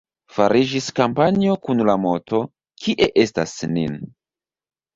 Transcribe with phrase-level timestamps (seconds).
[0.35, 2.41] Fariĝis kampanjo kun la moto:
[2.87, 4.03] «Kie estas Nin?».